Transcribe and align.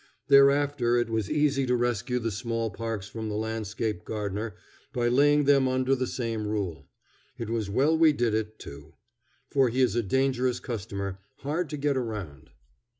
Thereafter 0.29 0.97
it 0.97 1.11
was 1.11 1.29
easy 1.29 1.67
to 1.67 1.75
rescue 1.75 2.17
the 2.17 2.31
small 2.31 2.71
parks 2.71 3.07
from 3.07 3.29
the 3.29 3.35
landscape 3.35 4.03
gardener 4.03 4.55
by 4.93 5.09
laying 5.09 5.43
them 5.43 5.67
under 5.67 5.93
the 5.93 6.07
same 6.07 6.47
rule. 6.47 6.87
It 7.37 7.51
was 7.51 7.69
well 7.69 7.95
we 7.95 8.11
did 8.11 8.33
it, 8.33 8.57
too, 8.57 8.95
for 9.51 9.69
he 9.69 9.79
is 9.79 9.95
a 9.95 10.01
dangerous 10.01 10.59
customer, 10.59 11.19
hard 11.41 11.69
to 11.69 11.77
get 11.77 11.97
around. 11.97 12.49